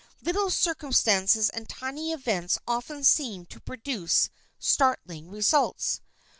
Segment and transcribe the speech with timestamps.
[0.23, 6.01] Little circumstances and tiny events often seem to produce startling results.